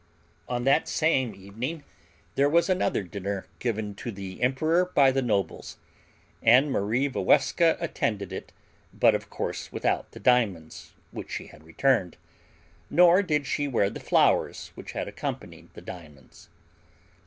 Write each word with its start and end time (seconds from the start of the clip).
On 0.49 0.63
that 0.63 0.87
same 0.87 1.35
evening 1.35 1.83
there 2.33 2.49
was 2.49 2.69
another 2.71 3.03
dinner, 3.03 3.45
given 3.59 3.93
to 3.93 4.09
the 4.11 4.41
emperor 4.41 4.85
by 4.95 5.11
the 5.11 5.21
nobles, 5.21 5.77
and 6.41 6.71
Marie 6.71 7.07
Walewska 7.07 7.77
attended 7.79 8.33
it, 8.33 8.51
but 8.91 9.13
of 9.13 9.29
course 9.29 9.71
without 9.71 10.09
the 10.13 10.19
diamonds, 10.19 10.95
which 11.11 11.29
she 11.31 11.45
had 11.45 11.63
returned. 11.63 12.17
Nor 12.89 13.21
did 13.21 13.45
she 13.45 13.67
wear 13.67 13.91
the 13.91 13.99
flowers 13.99 14.71
which 14.73 14.93
had 14.93 15.07
accompanied 15.07 15.71
the 15.75 15.81
diamonds. 15.81 16.49